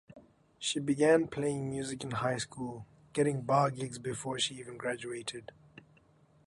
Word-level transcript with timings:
She 0.57 0.79
began 0.79 1.27
playing 1.27 1.69
music 1.69 2.03
in 2.03 2.09
high 2.09 2.39
school, 2.39 2.87
getting 3.13 3.43
bar 3.43 3.69
gigs 3.69 3.99
before 3.99 4.39
she 4.39 4.55
even 4.55 4.75
graduated. 4.75 5.51